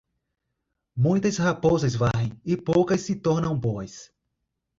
Muitas 0.95 1.37
raposas 1.37 1.93
varrem 1.93 2.31
e 2.43 2.57
poucas 2.57 3.01
se 3.01 3.15
tornam 3.15 3.55
boas. 3.55 4.11